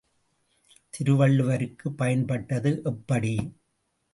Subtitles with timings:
[0.93, 3.33] திருவள்ளுவருக்குப் பயன்பட்டது எப்படி?